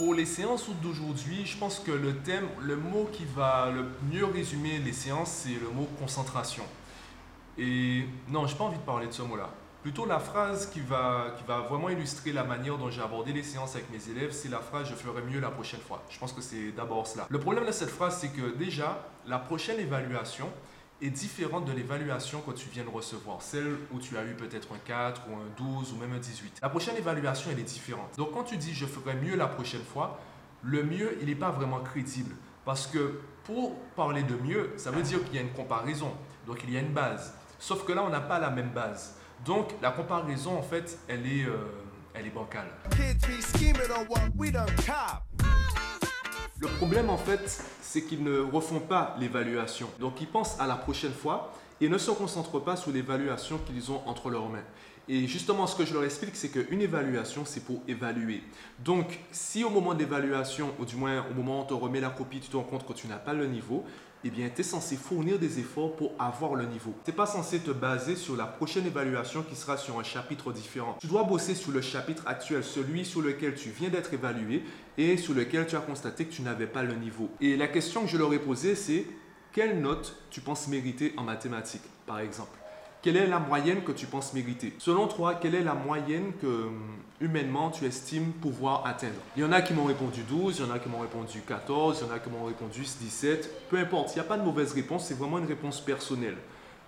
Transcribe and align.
Pour 0.00 0.14
les 0.14 0.24
séances 0.24 0.66
d'aujourd'hui, 0.82 1.44
je 1.44 1.58
pense 1.58 1.78
que 1.78 1.90
le 1.90 2.16
thème, 2.16 2.48
le 2.62 2.74
mot 2.74 3.10
qui 3.12 3.26
va 3.36 3.70
le 3.70 3.84
mieux 4.10 4.24
résumer 4.24 4.78
les 4.78 4.94
séances, 4.94 5.42
c'est 5.44 5.60
le 5.60 5.68
mot 5.68 5.86
concentration. 5.98 6.62
Et 7.58 8.06
non, 8.26 8.46
je 8.46 8.52
n'ai 8.52 8.58
pas 8.58 8.64
envie 8.64 8.78
de 8.78 8.82
parler 8.82 9.08
de 9.08 9.12
ce 9.12 9.20
mot-là. 9.20 9.50
Plutôt 9.82 10.06
la 10.06 10.18
phrase 10.18 10.70
qui 10.70 10.80
va, 10.80 11.34
qui 11.36 11.44
va 11.46 11.58
vraiment 11.58 11.90
illustrer 11.90 12.32
la 12.32 12.44
manière 12.44 12.78
dont 12.78 12.90
j'ai 12.90 13.02
abordé 13.02 13.34
les 13.34 13.42
séances 13.42 13.76
avec 13.76 13.90
mes 13.90 14.10
élèves, 14.10 14.32
c'est 14.32 14.48
la 14.48 14.60
phrase 14.60 14.88
je 14.88 14.94
ferai 14.94 15.20
mieux 15.20 15.38
la 15.38 15.50
prochaine 15.50 15.80
fois. 15.80 16.02
Je 16.08 16.18
pense 16.18 16.32
que 16.32 16.40
c'est 16.40 16.72
d'abord 16.72 17.06
cela. 17.06 17.26
Le 17.28 17.38
problème 17.38 17.66
de 17.66 17.72
cette 17.72 17.90
phrase, 17.90 18.16
c'est 18.22 18.32
que 18.32 18.56
déjà, 18.56 19.06
la 19.26 19.38
prochaine 19.38 19.78
évaluation, 19.80 20.48
est 21.02 21.10
différente 21.10 21.64
de 21.64 21.72
l'évaluation 21.72 22.40
que 22.40 22.52
tu 22.52 22.68
viens 22.68 22.84
de 22.84 22.88
recevoir, 22.88 23.42
celle 23.42 23.76
où 23.92 23.98
tu 23.98 24.16
as 24.16 24.24
eu 24.24 24.34
peut-être 24.34 24.68
un 24.72 24.78
4 24.84 25.22
ou 25.28 25.34
un 25.34 25.46
12 25.56 25.92
ou 25.92 25.96
même 25.96 26.12
un 26.12 26.18
18. 26.18 26.58
La 26.62 26.68
prochaine 26.68 26.96
évaluation, 26.96 27.50
elle 27.52 27.60
est 27.60 27.62
différente. 27.62 28.16
Donc 28.16 28.32
quand 28.32 28.44
tu 28.44 28.56
dis 28.56 28.74
je 28.74 28.86
ferai 28.86 29.14
mieux 29.14 29.36
la 29.36 29.46
prochaine 29.46 29.82
fois, 29.82 30.20
le 30.62 30.82
mieux, 30.82 31.16
il 31.20 31.28
n'est 31.28 31.34
pas 31.34 31.50
vraiment 31.50 31.80
crédible. 31.80 32.34
Parce 32.64 32.86
que 32.86 33.20
pour 33.44 33.76
parler 33.96 34.22
de 34.22 34.36
mieux, 34.36 34.72
ça 34.76 34.90
veut 34.90 35.02
dire 35.02 35.24
qu'il 35.24 35.34
y 35.34 35.38
a 35.38 35.42
une 35.42 35.52
comparaison. 35.52 36.12
Donc 36.46 36.60
il 36.64 36.70
y 36.70 36.76
a 36.76 36.80
une 36.80 36.92
base. 36.92 37.34
Sauf 37.58 37.84
que 37.84 37.92
là, 37.92 38.02
on 38.02 38.10
n'a 38.10 38.20
pas 38.20 38.38
la 38.38 38.50
même 38.50 38.70
base. 38.70 39.16
Donc 39.44 39.74
la 39.80 39.90
comparaison, 39.90 40.58
en 40.58 40.62
fait, 40.62 40.98
elle 41.08 41.26
est, 41.26 41.44
euh, 41.44 41.56
elle 42.14 42.26
est 42.26 42.30
bancale. 42.30 42.68
Le 46.60 46.68
problème, 46.68 47.08
en 47.08 47.16
fait, 47.16 47.64
c'est 47.80 48.02
qu'ils 48.02 48.22
ne 48.22 48.38
refont 48.38 48.80
pas 48.80 49.16
l'évaluation. 49.18 49.88
Donc, 49.98 50.20
ils 50.20 50.26
pensent 50.26 50.60
à 50.60 50.66
la 50.66 50.76
prochaine 50.76 51.12
fois 51.12 51.54
et 51.80 51.88
ne 51.88 51.96
se 51.96 52.10
concentrent 52.10 52.60
pas 52.60 52.76
sur 52.76 52.92
l'évaluation 52.92 53.56
qu'ils 53.56 53.90
ont 53.90 54.02
entre 54.06 54.28
leurs 54.28 54.50
mains. 54.50 54.64
Et 55.08 55.26
justement, 55.26 55.66
ce 55.66 55.76
que 55.76 55.84
je 55.84 55.92
leur 55.92 56.04
explique, 56.04 56.36
c'est 56.36 56.50
qu'une 56.50 56.80
évaluation, 56.80 57.44
c'est 57.44 57.64
pour 57.64 57.82
évaluer. 57.88 58.42
Donc, 58.78 59.18
si 59.32 59.64
au 59.64 59.70
moment 59.70 59.94
de 59.94 59.98
l'évaluation, 59.98 60.72
ou 60.78 60.84
du 60.84 60.96
moins 60.96 61.24
au 61.30 61.34
moment 61.34 61.58
où 61.58 61.62
on 61.62 61.64
te 61.64 61.74
remet 61.74 62.00
la 62.00 62.10
copie, 62.10 62.40
tu 62.40 62.48
te 62.48 62.56
rends 62.56 62.62
compte 62.62 62.86
que 62.86 62.92
tu 62.92 63.08
n'as 63.08 63.16
pas 63.16 63.32
le 63.32 63.46
niveau, 63.46 63.84
eh 64.22 64.30
bien, 64.30 64.50
tu 64.54 64.60
es 64.60 64.64
censé 64.64 64.96
fournir 64.96 65.38
des 65.38 65.58
efforts 65.58 65.96
pour 65.96 66.12
avoir 66.18 66.54
le 66.54 66.66
niveau. 66.66 66.94
Tu 67.04 67.10
n'es 67.10 67.16
pas 67.16 67.26
censé 67.26 67.58
te 67.58 67.70
baser 67.70 68.16
sur 68.16 68.36
la 68.36 68.44
prochaine 68.44 68.86
évaluation 68.86 69.42
qui 69.42 69.56
sera 69.56 69.78
sur 69.78 69.98
un 69.98 70.02
chapitre 70.02 70.52
différent. 70.52 70.96
Tu 71.00 71.06
dois 71.06 71.24
bosser 71.24 71.54
sur 71.54 71.72
le 71.72 71.80
chapitre 71.80 72.22
actuel, 72.26 72.62
celui 72.62 73.04
sur 73.06 73.22
lequel 73.22 73.54
tu 73.54 73.70
viens 73.70 73.88
d'être 73.88 74.12
évalué 74.12 74.62
et 74.98 75.16
sur 75.16 75.32
lequel 75.34 75.66
tu 75.66 75.74
as 75.74 75.80
constaté 75.80 76.26
que 76.26 76.32
tu 76.32 76.42
n'avais 76.42 76.66
pas 76.66 76.82
le 76.82 76.94
niveau. 76.94 77.30
Et 77.40 77.56
la 77.56 77.68
question 77.68 78.02
que 78.02 78.08
je 78.08 78.18
leur 78.18 78.32
ai 78.34 78.38
posée, 78.38 78.74
c'est 78.74 79.06
quelle 79.52 79.80
note 79.80 80.14
tu 80.30 80.42
penses 80.42 80.68
mériter 80.68 81.14
en 81.16 81.24
mathématiques, 81.24 81.88
par 82.06 82.20
exemple? 82.20 82.59
Quelle 83.02 83.16
est 83.16 83.26
la 83.26 83.38
moyenne 83.38 83.82
que 83.82 83.92
tu 83.92 84.06
penses 84.06 84.34
mériter? 84.34 84.74
Selon 84.78 85.06
toi, 85.06 85.34
quelle 85.34 85.54
est 85.54 85.64
la 85.64 85.74
moyenne 85.74 86.32
que 86.40 86.46
hum, 86.46 86.80
humainement 87.20 87.70
tu 87.70 87.84
estimes 87.86 88.32
pouvoir 88.32 88.86
atteindre? 88.86 89.20
Il 89.36 89.42
y 89.42 89.44
en 89.44 89.52
a 89.52 89.62
qui 89.62 89.72
m'ont 89.72 89.84
répondu 89.84 90.22
12, 90.28 90.58
il 90.58 90.66
y 90.66 90.70
en 90.70 90.74
a 90.74 90.78
qui 90.78 90.88
m'ont 90.88 91.00
répondu 91.00 91.40
14, 91.46 91.98
il 92.00 92.08
y 92.08 92.10
en 92.10 92.14
a 92.14 92.18
qui 92.18 92.30
m'ont 92.30 92.44
répondu 92.44 92.80
17. 92.80 93.68
Peu 93.70 93.78
importe, 93.78 94.14
il 94.14 94.18
n'y 94.18 94.20
a 94.20 94.24
pas 94.24 94.36
de 94.36 94.44
mauvaise 94.44 94.72
réponse, 94.72 95.06
c'est 95.06 95.18
vraiment 95.18 95.38
une 95.38 95.46
réponse 95.46 95.80
personnelle. 95.80 96.36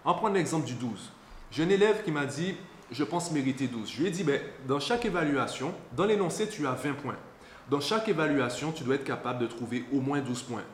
On 0.05 0.15
prend 0.15 0.29
l'exemple 0.29 0.67
du 0.67 0.75
12. 0.75 1.11
J'ai 1.51 1.65
un 1.65 1.69
élève 1.69 2.03
qui 2.05 2.11
m'a 2.11 2.27
dit 2.27 2.57
je 2.91 3.05
pense 3.05 3.33
mériter 3.33 3.67
12. 3.69 3.91
Je 3.91 4.01
lui 4.01 4.09
ai 4.09 4.11
dit 4.11 4.23
ben, 4.23 4.41
dans 4.69 4.81
chaque 4.81 5.05
évaluation, 5.05 5.73
dans 5.97 6.05
l'énoncé, 6.05 6.49
tu 6.49 6.67
as 6.67 6.73
20 6.73 6.95
points. 6.95 7.17
Dans 7.71 7.81
chaque 7.81 8.09
évaluation, 8.09 8.73
tu 8.73 8.85
dois 8.85 8.97
être 8.97 9.05
capable 9.05 9.41
de 9.41 9.47
trouver 9.47 9.85
au 9.93 10.01
moins 10.01 10.21
12 10.21 10.43
points. 10.43 10.65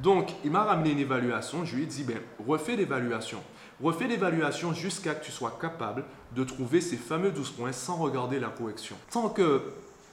Donc, 0.00 0.30
il 0.44 0.50
m'a 0.50 0.64
ramené 0.64 0.92
une 0.92 0.98
évaluation. 0.98 1.64
Je 1.64 1.76
lui 1.76 1.82
ai 1.82 1.86
dit 1.86 2.04
ben, 2.04 2.18
refais 2.46 2.76
l'évaluation. 2.76 3.42
Refais 3.82 4.06
l'évaluation 4.06 4.72
jusqu'à 4.72 5.14
que 5.14 5.24
tu 5.24 5.32
sois 5.32 5.58
capable 5.60 6.04
de 6.34 6.44
trouver 6.44 6.80
ces 6.80 6.96
fameux 6.96 7.30
12 7.30 7.50
points 7.50 7.72
sans 7.72 7.96
regarder 7.96 8.38
la 8.38 8.48
correction. 8.48 8.96
Tant 9.10 9.28
que 9.28 9.62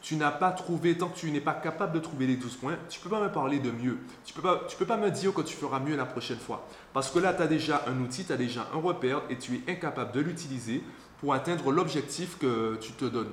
tu 0.02 0.16
n'as 0.16 0.32
pas 0.32 0.52
trouvé, 0.52 0.98
tant 0.98 1.10
que 1.10 1.18
tu 1.18 1.30
n'es 1.30 1.42
pas 1.42 1.54
capable 1.54 1.94
de 1.94 2.00
trouver 2.00 2.26
les 2.26 2.38
12 2.38 2.56
points, 2.56 2.78
tu 2.90 3.00
ne 3.00 3.04
peux 3.04 3.10
pas 3.10 3.22
me 3.22 3.32
parler 3.32 3.60
de 3.60 3.70
mieux. 3.70 4.00
Tu 4.26 4.34
ne 4.34 4.36
peux, 4.36 4.42
pas, 4.42 4.62
peux 4.78 4.86
pas 4.86 4.98
me 4.98 5.12
dire 5.12 5.34
que 5.34 5.42
tu 5.42 5.56
feras 5.56 5.80
mieux 5.80 5.96
la 5.96 6.06
prochaine 6.06 6.40
fois. 6.40 6.68
Parce 6.94 7.12
que 7.12 7.20
là, 7.20 7.34
tu 7.34 7.42
as 7.42 7.48
déjà 7.48 7.84
un 7.88 8.00
outil, 8.02 8.26
tu 8.26 8.32
as 8.32 8.38
déjà 8.38 8.68
un 8.74 8.80
repère 8.80 9.22
et 9.30 9.38
tu 9.38 9.56
es 9.56 9.72
incapable 9.72 10.14
de 10.14 10.22
l'utiliser 10.22 10.84
pour 11.20 11.34
atteindre 11.34 11.72
l'objectif 11.72 12.38
que 12.38 12.78
tu 12.82 12.94
te 12.94 13.06
donnes. 13.06 13.32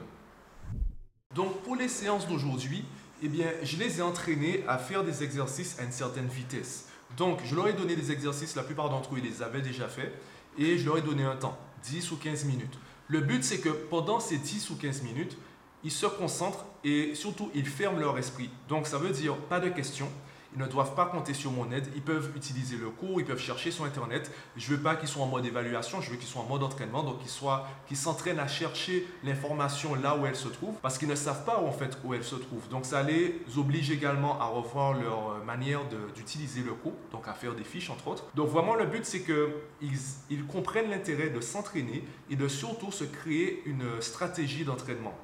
Donc 1.35 1.61
pour 1.63 1.77
les 1.77 1.89
séances 1.89 2.27
d'aujourd'hui, 2.27 2.85
eh 3.23 3.29
bien, 3.29 3.47
je 3.63 3.77
les 3.77 3.99
ai 3.99 4.03
entraînés 4.03 4.65
à 4.69 4.79
faire 4.79 5.05
des 5.05 5.23
exercices 5.23 5.79
à 5.79 5.85
une 5.85 5.93
certaine 5.93 6.29
vitesse. 6.29 6.89
Donc, 7.17 7.41
je 7.45 7.55
leur 7.55 7.69
ai 7.69 7.73
donné 7.73 7.97
des 7.97 8.13
exercices, 8.13 8.57
la 8.57 8.63
plupart 8.63 8.91
d'entre 8.91 9.15
eux, 9.15 9.19
ils 9.19 9.25
les 9.25 9.43
avaient 9.43 9.63
déjà 9.63 9.89
faits, 9.89 10.13
et 10.59 10.79
je 10.79 10.85
leur 10.85 10.99
ai 10.99 11.03
donné 11.03 11.23
un 11.23 11.37
temps, 11.37 11.59
10 11.85 12.13
ou 12.13 12.17
15 12.17 12.45
minutes. 12.45 12.79
Le 13.09 13.21
but, 13.21 13.45
c'est 13.45 13.59
que 13.59 13.69
pendant 13.69 14.21
ces 14.21 14.39
10 14.39 14.71
ou 14.71 14.77
15 14.77 15.03
minutes, 15.03 15.37
ils 15.85 15.93
se 15.93 16.07
concentrent 16.07 16.67
et 16.83 17.15
surtout, 17.15 17.51
ils 17.55 17.67
ferment 17.67 17.99
leur 17.99 18.19
esprit. 18.19 18.51
Donc, 18.69 18.87
ça 18.87 18.99
veut 18.99 19.11
dire 19.11 19.37
pas 19.37 19.61
de 19.61 19.69
questions, 19.69 20.11
ils 20.57 20.63
ne 20.63 20.67
doivent 20.67 20.95
pas 20.95 21.07
compter 21.07 21.35
sur 21.35 21.51
mon 21.51 21.71
aide. 21.71 21.87
Ils 21.95 22.03
peuvent 22.03 22.31
utiliser 22.35 22.77
le 22.77 22.89
cours, 22.89 23.21
ils 23.21 23.27
peuvent 23.27 23.39
chercher 23.39 23.71
sur 23.71 23.85
Internet. 23.85 24.31
Je 24.57 24.71
ne 24.71 24.77
veux 24.77 24.83
pas 24.83 24.97
qu'ils 24.97 25.09
soient 25.09 25.25
en 25.25 25.29
mode 25.29 25.45
évaluation, 25.45 26.01
je 26.01 26.11
veux 26.11 26.17
qu'ils 26.17 26.29
soient 26.29 26.43
en 26.43 26.47
mode 26.47 26.63
entraînement, 26.63 27.03
donc 27.03 27.19
qu'ils 27.21 27.97
s'entraînent 27.97 28.41
à 28.41 28.49
chercher 28.49 29.07
l'information 29.23 29.95
là 29.95 30.17
où 30.17 30.27
elle 30.27 30.37
se 30.37 30.49
trouve, 30.49 30.75
parce 30.81 30.99
qu'ils 30.99 31.09
ne 31.09 31.15
savent 31.15 31.45
pas 31.45 31.61
en 31.61 31.73
fait, 31.73 31.99
où 32.05 32.15
elle 32.15 32.25
se 32.25 32.37
trouve. 32.37 32.69
Donc 32.69 32.87
ça 32.87 33.03
les 33.03 33.43
oblige 33.57 33.91
également 33.91 34.41
à 34.41 34.47
revoir 34.47 34.95
leur 34.95 35.45
manière 35.45 35.81
d'utiliser 36.15 36.63
le 36.63 36.73
cours, 36.73 36.97
donc 37.13 37.29
à 37.29 37.35
faire 37.35 37.55
des 37.55 37.65
fiches 37.65 37.91
entre 37.91 38.09
autres. 38.09 38.25
Donc 38.35 38.49
vraiment 38.49 38.75
le 38.75 38.87
but 38.87 39.05
c'est 39.05 39.23
qu'ils 39.23 39.99
ils 40.31 40.47
comprennent 40.47 40.91
l'intérêt 40.91 41.29
de 41.29 41.41
s'entraîner 41.41 42.05
et 42.31 42.37
de 42.37 42.49
surtout 42.49 42.91
se 42.91 43.05
créer 43.05 43.63
une 43.67 44.01
stratégie 44.01 44.65
d'entraînement 44.65 45.15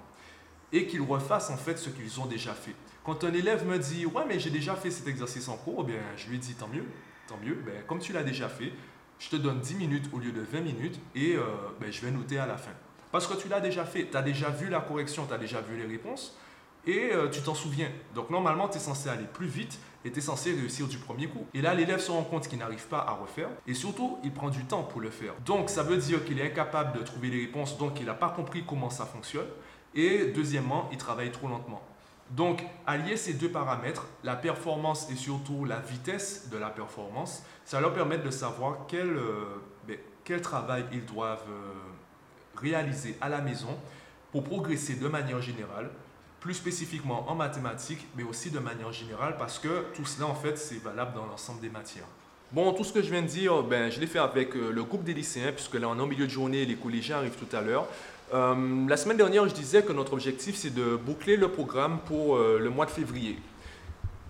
et 0.72 0.86
qu'ils 0.86 1.02
refassent 1.02 1.50
en 1.50 1.56
fait 1.56 1.78
ce 1.78 1.90
qu'ils 1.90 2.20
ont 2.20 2.26
déjà 2.26 2.54
fait. 2.54 2.74
Quand 3.04 3.24
un 3.24 3.32
élève 3.32 3.66
me 3.66 3.78
dit 3.78 4.06
Ouais, 4.06 4.24
mais 4.26 4.38
j'ai 4.38 4.50
déjà 4.50 4.74
fait 4.74 4.90
cet 4.90 5.08
exercice 5.08 5.48
en 5.48 5.56
cours, 5.56 5.86
je 6.16 6.28
lui 6.28 6.38
dis 6.38 6.54
Tant 6.54 6.68
mieux, 6.68 6.84
tant 7.28 7.38
mieux. 7.44 7.54
Ben, 7.66 7.82
comme 7.86 7.98
tu 7.98 8.12
l'as 8.12 8.22
déjà 8.22 8.48
fait, 8.48 8.72
je 9.18 9.28
te 9.28 9.36
donne 9.36 9.60
10 9.60 9.74
minutes 9.76 10.10
au 10.12 10.18
lieu 10.18 10.32
de 10.32 10.40
20 10.40 10.60
minutes 10.60 10.98
et 11.14 11.36
euh, 11.36 11.42
ben, 11.80 11.92
je 11.92 12.00
vais 12.00 12.10
noter 12.10 12.38
à 12.38 12.46
la 12.46 12.56
fin. 12.56 12.72
Parce 13.10 13.26
que 13.26 13.34
tu 13.34 13.48
l'as 13.48 13.60
déjà 13.60 13.84
fait, 13.84 14.08
tu 14.10 14.16
as 14.16 14.22
déjà 14.22 14.50
vu 14.50 14.68
la 14.68 14.80
correction, 14.80 15.26
tu 15.26 15.34
as 15.34 15.38
déjà 15.38 15.60
vu 15.60 15.76
les 15.76 15.86
réponses 15.86 16.36
et 16.86 17.12
euh, 17.12 17.28
tu 17.28 17.40
t'en 17.42 17.54
souviens. 17.54 17.90
Donc 18.14 18.30
normalement, 18.30 18.68
tu 18.68 18.78
es 18.78 18.80
censé 18.80 19.08
aller 19.08 19.26
plus 19.32 19.46
vite 19.46 19.78
et 20.04 20.10
tu 20.10 20.18
es 20.18 20.22
censé 20.22 20.52
réussir 20.52 20.88
du 20.88 20.98
premier 20.98 21.28
coup. 21.28 21.46
Et 21.54 21.60
là, 21.60 21.74
l'élève 21.74 22.00
se 22.00 22.10
rend 22.10 22.24
compte 22.24 22.48
qu'il 22.48 22.58
n'arrive 22.58 22.86
pas 22.88 22.98
à 22.98 23.12
refaire 23.12 23.48
et 23.66 23.74
surtout, 23.74 24.18
il 24.24 24.32
prend 24.32 24.50
du 24.50 24.64
temps 24.64 24.82
pour 24.82 25.00
le 25.00 25.10
faire. 25.10 25.34
Donc 25.44 25.70
ça 25.70 25.82
veut 25.82 25.98
dire 25.98 26.24
qu'il 26.24 26.40
est 26.40 26.46
incapable 26.46 26.98
de 26.98 27.04
trouver 27.04 27.30
les 27.30 27.42
réponses, 27.42 27.78
donc 27.78 28.00
il 28.00 28.06
n'a 28.06 28.14
pas 28.14 28.30
compris 28.30 28.64
comment 28.66 28.90
ça 28.90 29.06
fonctionne. 29.06 29.46
Et 29.94 30.32
deuxièmement, 30.34 30.88
il 30.92 30.98
travaille 30.98 31.30
trop 31.30 31.48
lentement. 31.48 31.82
Donc, 32.30 32.64
allier 32.86 33.16
ces 33.16 33.34
deux 33.34 33.50
paramètres, 33.50 34.06
la 34.24 34.36
performance 34.36 35.10
et 35.10 35.16
surtout 35.16 35.66
la 35.66 35.80
vitesse 35.80 36.48
de 36.50 36.56
la 36.56 36.70
performance, 36.70 37.42
ça 37.64 37.80
leur 37.80 37.92
permet 37.92 38.18
de 38.18 38.30
savoir 38.30 38.86
quel, 38.88 39.16
euh, 39.16 39.60
ben, 39.86 39.98
travail 40.40 40.86
ils 40.92 41.04
doivent 41.04 41.44
euh, 41.50 41.74
réaliser 42.56 43.18
à 43.20 43.28
la 43.28 43.42
maison 43.42 43.78
pour 44.30 44.44
progresser 44.44 44.94
de 44.94 45.08
manière 45.08 45.42
générale, 45.42 45.90
plus 46.40 46.54
spécifiquement 46.54 47.30
en 47.30 47.34
mathématiques, 47.34 48.06
mais 48.16 48.22
aussi 48.22 48.50
de 48.50 48.58
manière 48.58 48.92
générale, 48.92 49.36
parce 49.36 49.58
que 49.58 49.86
tout 49.94 50.06
cela, 50.06 50.26
en 50.26 50.34
fait, 50.34 50.56
c'est 50.56 50.82
valable 50.82 51.14
dans 51.14 51.26
l'ensemble 51.26 51.60
des 51.60 51.68
matières. 51.68 52.08
Bon, 52.52 52.70
tout 52.74 52.84
ce 52.84 52.92
que 52.92 53.00
je 53.00 53.10
viens 53.10 53.22
de 53.22 53.26
dire, 53.26 53.62
ben, 53.62 53.90
je 53.90 53.98
l'ai 53.98 54.06
fait 54.06 54.18
avec 54.18 54.54
euh, 54.54 54.70
le 54.70 54.84
groupe 54.84 55.04
des 55.04 55.14
lycéens, 55.14 55.52
puisque 55.52 55.72
là, 55.72 55.88
on 55.88 55.98
est 55.98 56.02
en 56.02 56.06
milieu 56.06 56.26
de 56.26 56.30
journée, 56.30 56.66
les 56.66 56.74
collégiens 56.74 57.16
arrivent 57.16 57.38
tout 57.38 57.56
à 57.56 57.62
l'heure. 57.62 57.86
Euh, 58.34 58.86
la 58.86 58.98
semaine 58.98 59.16
dernière, 59.16 59.48
je 59.48 59.54
disais 59.54 59.82
que 59.82 59.90
notre 59.90 60.12
objectif, 60.12 60.54
c'est 60.54 60.74
de 60.74 60.96
boucler 60.96 61.38
le 61.38 61.48
programme 61.48 62.00
pour 62.04 62.36
euh, 62.36 62.58
le 62.58 62.68
mois 62.68 62.84
de 62.84 62.90
février. 62.90 63.38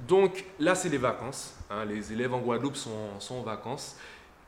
Donc 0.07 0.45
là, 0.61 0.77
c'est 0.77 0.89
les 0.89 0.99
vacances. 0.99 1.57
Hein. 1.69 1.85
les 1.85 2.13
élèves 2.13 2.33
en 2.33 2.39
Guadeloupe 2.39 2.77
sont, 2.77 3.19
sont 3.19 3.39
en 3.39 3.43
vacances. 3.43 3.97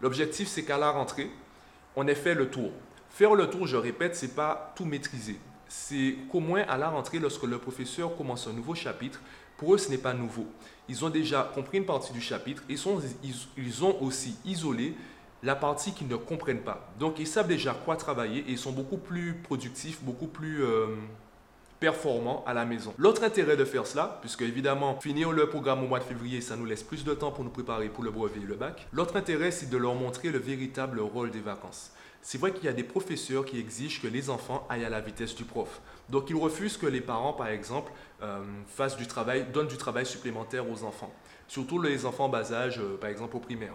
L'objectif, 0.00 0.46
c'est 0.46 0.62
qu'à 0.62 0.78
la 0.78 0.92
rentrée, 0.92 1.28
on 1.96 2.06
ait 2.06 2.14
fait 2.14 2.34
le 2.34 2.50
tour. 2.50 2.70
Faire 3.10 3.34
le 3.34 3.50
tour, 3.50 3.66
je 3.66 3.76
répète, 3.76 4.14
c'est 4.14 4.36
pas 4.36 4.72
tout 4.76 4.84
maîtriser. 4.84 5.36
C'est 5.76 6.14
qu'au 6.30 6.40
moins 6.40 6.62
à 6.62 6.78
la 6.78 6.88
rentrée, 6.88 7.18
lorsque 7.18 7.42
le 7.42 7.58
professeur 7.58 8.16
commence 8.16 8.46
un 8.46 8.52
nouveau 8.52 8.74
chapitre, 8.74 9.20
pour 9.56 9.74
eux, 9.74 9.78
ce 9.78 9.90
n'est 9.90 9.98
pas 9.98 10.14
nouveau. 10.14 10.46
Ils 10.88 11.04
ont 11.04 11.10
déjà 11.10 11.50
compris 11.54 11.78
une 11.78 11.84
partie 11.84 12.12
du 12.12 12.20
chapitre. 12.20 12.62
Ils, 12.68 12.78
sont, 12.78 13.00
ils, 13.22 13.34
ils 13.56 13.84
ont 13.84 14.00
aussi 14.02 14.36
isolé 14.44 14.94
la 15.42 15.54
partie 15.54 15.92
qu'ils 15.92 16.08
ne 16.08 16.16
comprennent 16.16 16.62
pas. 16.62 16.88
Donc 16.98 17.18
ils 17.18 17.26
savent 17.26 17.48
déjà 17.48 17.74
quoi 17.74 17.96
travailler 17.96 18.40
et 18.40 18.52
ils 18.52 18.58
sont 18.58 18.72
beaucoup 18.72 18.96
plus 18.96 19.34
productifs, 19.34 20.02
beaucoup 20.02 20.26
plus 20.26 20.64
euh, 20.64 20.86
performants 21.84 22.42
à 22.46 22.54
la 22.54 22.64
maison. 22.64 22.94
L'autre 22.96 23.24
intérêt 23.24 23.58
de 23.58 23.64
faire 23.66 23.86
cela, 23.86 24.16
puisque 24.22 24.40
évidemment 24.40 24.98
finir 24.98 25.32
le 25.32 25.50
programme 25.50 25.84
au 25.84 25.86
mois 25.86 25.98
de 25.98 26.04
février, 26.04 26.40
ça 26.40 26.56
nous 26.56 26.64
laisse 26.64 26.82
plus 26.82 27.04
de 27.04 27.12
temps 27.12 27.30
pour 27.30 27.44
nous 27.44 27.50
préparer 27.50 27.90
pour 27.90 28.02
le 28.02 28.10
brevet 28.10 28.40
et 28.40 28.46
le 28.46 28.54
bac. 28.54 28.86
L'autre 28.90 29.16
intérêt, 29.16 29.50
c'est 29.50 29.68
de 29.68 29.76
leur 29.76 29.94
montrer 29.94 30.30
le 30.30 30.38
véritable 30.38 31.00
rôle 31.00 31.30
des 31.30 31.40
vacances. 31.40 31.90
C'est 32.22 32.38
vrai 32.38 32.54
qu'il 32.54 32.64
y 32.64 32.68
a 32.68 32.72
des 32.72 32.84
professeurs 32.84 33.44
qui 33.44 33.58
exigent 33.58 34.00
que 34.00 34.06
les 34.06 34.30
enfants 34.30 34.66
aillent 34.70 34.86
à 34.86 34.88
la 34.88 35.02
vitesse 35.02 35.34
du 35.34 35.44
prof. 35.44 35.82
Donc 36.08 36.30
ils 36.30 36.36
refusent 36.36 36.78
que 36.78 36.86
les 36.86 37.02
parents, 37.02 37.34
par 37.34 37.48
exemple, 37.48 37.92
euh, 38.22 38.42
fassent 38.66 38.96
du 38.96 39.06
travail, 39.06 39.44
donnent 39.52 39.68
du 39.68 39.76
travail 39.76 40.06
supplémentaire 40.06 40.64
aux 40.70 40.84
enfants. 40.84 41.12
Surtout 41.48 41.78
les 41.82 42.06
enfants 42.06 42.30
bas 42.30 42.50
âge, 42.50 42.78
euh, 42.78 42.96
par 42.96 43.10
exemple 43.10 43.36
au 43.36 43.40
primaire. 43.40 43.74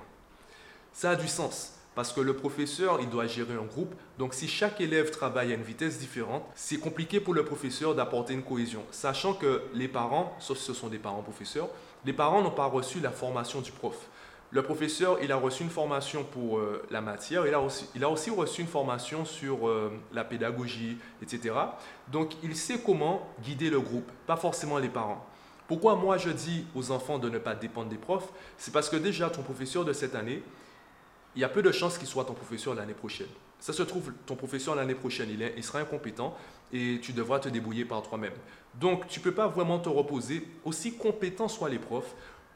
Ça 0.93 1.11
a 1.11 1.15
du 1.15 1.27
sens. 1.27 1.78
Parce 1.99 2.13
que 2.13 2.21
le 2.21 2.33
professeur, 2.33 3.01
il 3.01 3.09
doit 3.09 3.27
gérer 3.27 3.55
un 3.55 3.65
groupe. 3.65 3.93
Donc 4.17 4.33
si 4.33 4.47
chaque 4.47 4.79
élève 4.79 5.11
travaille 5.11 5.51
à 5.51 5.55
une 5.55 5.63
vitesse 5.63 5.99
différente, 5.99 6.45
c'est 6.55 6.77
compliqué 6.77 7.19
pour 7.19 7.33
le 7.33 7.43
professeur 7.43 7.93
d'apporter 7.93 8.33
une 8.33 8.41
cohésion, 8.41 8.85
sachant 8.89 9.33
que 9.33 9.63
les 9.73 9.89
parents, 9.89 10.33
sauf 10.39 10.57
si 10.57 10.63
ce 10.63 10.73
sont 10.73 10.87
des 10.87 10.97
parents 10.97 11.21
professeurs, 11.21 11.67
les 12.05 12.13
parents 12.13 12.41
n'ont 12.41 12.51
pas 12.51 12.67
reçu 12.67 13.01
la 13.01 13.11
formation 13.11 13.59
du 13.59 13.73
prof. 13.73 13.97
Le 14.51 14.63
professeur, 14.63 15.17
il 15.21 15.33
a 15.33 15.35
reçu 15.35 15.63
une 15.63 15.69
formation 15.69 16.23
pour 16.23 16.59
euh, 16.59 16.81
la 16.89 17.01
matière, 17.01 17.45
il 17.45 17.53
a, 17.53 17.59
aussi, 17.59 17.89
il 17.93 18.01
a 18.05 18.09
aussi 18.09 18.29
reçu 18.29 18.61
une 18.61 18.67
formation 18.67 19.25
sur 19.25 19.67
euh, 19.67 19.91
la 20.13 20.23
pédagogie, 20.23 20.97
etc. 21.21 21.53
Donc, 22.07 22.31
il 22.43 22.55
sait 22.55 22.79
comment 22.79 23.27
guider 23.43 23.69
le 23.69 23.81
groupe, 23.81 24.09
pas 24.25 24.37
forcément 24.37 24.77
les 24.77 24.87
parents. 24.87 25.27
Pourquoi 25.67 25.95
moi 25.95 26.17
je 26.17 26.29
dis 26.29 26.65
aux 26.75 26.91
enfants 26.91 27.19
de 27.19 27.29
ne 27.29 27.39
pas 27.39 27.55
dépendre 27.55 27.89
des 27.89 27.97
profs? 27.97 28.29
C'est 28.57 28.71
parce 28.71 28.87
que 28.87 28.95
déjà, 28.95 29.29
ton 29.29 29.41
professeur 29.41 29.83
de 29.83 29.91
cette 29.91 30.15
année, 30.15 30.41
il 31.35 31.41
y 31.41 31.45
a 31.45 31.49
peu 31.49 31.61
de 31.61 31.71
chances 31.71 31.97
qu'il 31.97 32.07
soit 32.07 32.25
ton 32.25 32.33
professeur 32.33 32.75
l'année 32.75 32.93
prochaine. 32.93 33.27
Ça 33.59 33.73
se 33.73 33.83
trouve, 33.83 34.11
ton 34.25 34.35
professeur 34.35 34.75
l'année 34.75 34.95
prochaine, 34.95 35.29
il, 35.29 35.41
est, 35.41 35.53
il 35.57 35.63
sera 35.63 35.79
incompétent 35.79 36.35
et 36.71 36.99
tu 37.01 37.13
devras 37.13 37.39
te 37.39 37.49
débrouiller 37.49 37.85
par 37.85 38.01
toi-même. 38.01 38.33
Donc, 38.75 39.07
tu 39.07 39.19
ne 39.19 39.23
peux 39.23 39.33
pas 39.33 39.47
vraiment 39.47 39.79
te 39.79 39.89
reposer, 39.89 40.47
aussi 40.63 40.95
compétents 40.95 41.47
soient 41.47 41.69
les 41.69 41.79
profs, 41.79 42.13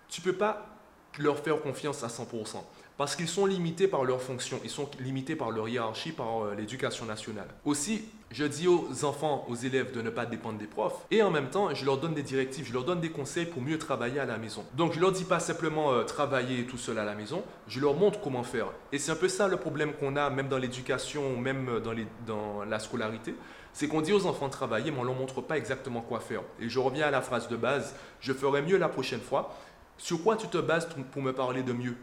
tu 0.08 0.22
ne 0.22 0.26
peux 0.26 0.38
pas 0.38 0.73
leur 1.20 1.40
faire 1.40 1.62
confiance 1.62 2.04
à 2.04 2.08
100%. 2.08 2.58
Parce 2.96 3.16
qu'ils 3.16 3.28
sont 3.28 3.48
limités 3.48 3.88
par 3.88 4.04
leur 4.04 4.22
fonction, 4.22 4.60
ils 4.64 4.70
sont 4.70 4.88
limités 5.00 5.36
par 5.36 5.50
leur 5.50 5.68
hiérarchie, 5.68 6.12
par 6.12 6.46
euh, 6.46 6.56
l'éducation 6.56 7.06
nationale. 7.06 7.48
Aussi, 7.66 8.06
je 8.30 8.46
dis 8.46 8.68
aux 8.68 9.04
enfants, 9.04 9.46
aux 9.50 9.56
élèves 9.56 9.92
de 9.94 10.02
ne 10.04 10.12
pas 10.12 10.28
dépendre 10.28 10.60
des 10.60 10.68
profs 10.68 10.98
et 11.10 11.24
en 11.24 11.32
même 11.32 11.50
temps, 11.50 11.74
je 11.74 11.86
leur 11.86 11.98
donne 11.98 12.14
des 12.14 12.22
directives, 12.22 12.68
je 12.68 12.74
leur 12.74 12.84
donne 12.84 13.02
des 13.02 13.10
conseils 13.10 13.48
pour 13.48 13.64
mieux 13.64 13.80
travailler 13.80 14.20
à 14.20 14.26
la 14.26 14.38
maison. 14.38 14.64
Donc, 14.76 14.92
je 14.94 14.98
ne 14.98 15.02
leur 15.02 15.12
dis 15.12 15.24
pas 15.24 15.40
simplement 15.40 15.92
euh, 15.92 16.04
travailler 16.04 16.66
tout 16.68 16.78
seul 16.78 17.00
à 17.00 17.04
la 17.04 17.16
maison, 17.16 17.44
je 17.68 17.80
leur 17.80 17.96
montre 17.96 18.22
comment 18.22 18.44
faire. 18.44 18.68
Et 18.92 19.00
c'est 19.00 19.12
un 19.12 19.16
peu 19.16 19.28
ça 19.28 19.48
le 19.48 19.58
problème 19.58 19.94
qu'on 19.94 20.16
a 20.16 20.30
même 20.30 20.48
dans 20.48 20.60
l'éducation, 20.60 21.36
même 21.36 21.82
dans 22.28 22.64
la 22.64 22.80
scolarité. 22.80 23.34
C'est 23.74 23.88
qu'on 23.88 24.02
dit 24.02 24.14
aux 24.14 24.28
enfants 24.28 24.48
de 24.48 24.52
travailler, 24.52 24.92
mais 24.92 25.00
on 25.00 25.02
ne 25.02 25.08
leur 25.08 25.16
montre 25.16 25.42
pas 25.42 25.58
exactement 25.58 26.02
quoi 26.02 26.20
faire. 26.20 26.42
Et 26.60 26.70
je 26.70 26.78
reviens 26.78 27.08
à 27.08 27.12
la 27.12 27.22
phrase 27.22 27.48
de 27.48 27.56
base, 27.56 27.96
je 28.20 28.32
ferai 28.32 28.62
mieux 28.62 28.78
la 28.78 28.88
prochaine 28.88 29.20
fois. 29.20 29.56
Sur 30.04 30.22
quoi 30.22 30.36
tu 30.36 30.48
te 30.50 30.58
bases 30.58 30.90
pour 31.14 31.22
me 31.22 31.32
parler 31.32 31.64
de 31.64 31.72
mieux? 31.72 31.96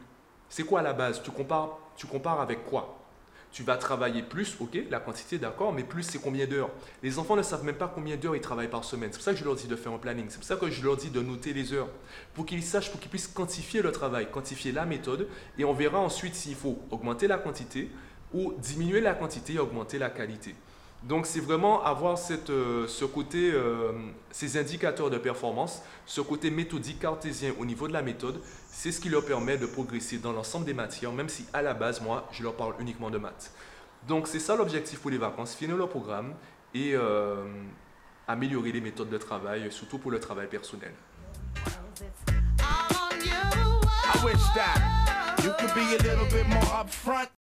C'est 0.48 0.62
quoi 0.62 0.80
la 0.80 0.94
base? 0.94 1.22
Tu 1.22 1.30
compares, 1.30 1.76
tu 1.98 2.06
compares 2.06 2.40
avec 2.40 2.64
quoi? 2.64 2.98
Tu 3.52 3.62
vas 3.62 3.76
travailler 3.76 4.22
plus, 4.22 4.56
ok, 4.58 4.78
la 4.88 5.00
quantité 5.00 5.36
d'accord, 5.36 5.74
mais 5.74 5.84
plus 5.84 6.04
c'est 6.04 6.18
combien 6.18 6.46
d'heures? 6.46 6.70
Les 7.02 7.18
enfants 7.18 7.36
ne 7.36 7.42
savent 7.42 7.62
même 7.62 7.74
pas 7.74 7.92
combien 7.94 8.16
d'heures 8.16 8.34
ils 8.34 8.40
travaillent 8.40 8.70
par 8.70 8.84
semaine. 8.84 9.10
C'est 9.12 9.18
pour 9.18 9.24
ça 9.24 9.32
que 9.32 9.38
je 9.38 9.44
leur 9.44 9.54
dis 9.54 9.66
de 9.66 9.76
faire 9.76 9.92
un 9.92 9.98
planning. 9.98 10.24
C'est 10.30 10.38
pour 10.38 10.46
ça 10.46 10.56
que 10.56 10.70
je 10.70 10.82
leur 10.82 10.96
dis 10.96 11.10
de 11.10 11.20
noter 11.20 11.52
les 11.52 11.74
heures. 11.74 11.90
Pour 12.32 12.46
qu'ils 12.46 12.62
sachent, 12.62 12.90
pour 12.90 13.00
qu'ils 13.00 13.10
puissent 13.10 13.28
quantifier 13.28 13.82
le 13.82 13.92
travail, 13.92 14.30
quantifier 14.30 14.72
la 14.72 14.86
méthode. 14.86 15.28
Et 15.58 15.66
on 15.66 15.74
verra 15.74 15.98
ensuite 15.98 16.34
s'il 16.34 16.54
faut 16.54 16.78
augmenter 16.90 17.26
la 17.26 17.36
quantité 17.36 17.90
ou 18.32 18.54
diminuer 18.54 19.02
la 19.02 19.12
quantité 19.12 19.52
et 19.52 19.58
augmenter 19.58 19.98
la 19.98 20.08
qualité. 20.08 20.54
Donc 21.02 21.24
c'est 21.24 21.40
vraiment 21.40 21.82
avoir 21.82 22.18
euh, 22.50 22.86
ce 22.86 23.04
côté, 23.06 23.50
euh, 23.52 23.92
ces 24.30 24.58
indicateurs 24.58 25.08
de 25.08 25.16
performance, 25.16 25.82
ce 26.04 26.20
côté 26.20 26.50
méthodique 26.50 27.00
cartésien 27.00 27.52
au 27.58 27.64
niveau 27.64 27.88
de 27.88 27.94
la 27.94 28.02
méthode, 28.02 28.40
c'est 28.70 28.92
ce 28.92 29.00
qui 29.00 29.08
leur 29.08 29.24
permet 29.24 29.56
de 29.56 29.64
progresser 29.64 30.18
dans 30.18 30.32
l'ensemble 30.32 30.66
des 30.66 30.74
matières, 30.74 31.12
même 31.12 31.30
si 31.30 31.46
à 31.54 31.62
la 31.62 31.72
base, 31.72 32.02
moi, 32.02 32.28
je 32.32 32.42
leur 32.42 32.54
parle 32.54 32.74
uniquement 32.80 33.10
de 33.10 33.16
maths. 33.16 33.50
Donc 34.06 34.28
c'est 34.28 34.38
ça 34.38 34.56
l'objectif 34.56 35.00
pour 35.00 35.10
les 35.10 35.18
vacances, 35.18 35.54
finir 35.54 35.76
leur 35.76 35.88
programme 35.88 36.34
et 36.74 36.94
euh, 36.94 37.46
améliorer 38.28 38.72
les 38.72 38.80
méthodes 38.82 39.10
de 39.10 39.18
travail, 39.18 39.72
surtout 39.72 39.98
pour 39.98 40.10
le 40.10 40.20
travail 40.20 40.48
personnel. 40.48 40.92